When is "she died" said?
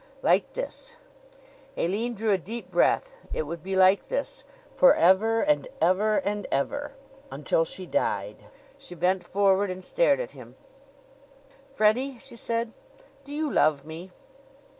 7.65-8.37